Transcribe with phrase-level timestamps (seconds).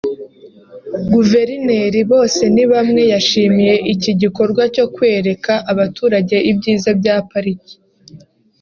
[1.13, 7.75] Guverineri Bosenibamwe yashimiye iki gikorwa cyo kwereka abaturage ibyiza bya Pariki